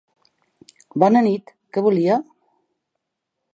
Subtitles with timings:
[1.03, 2.19] Bona nit, què volia?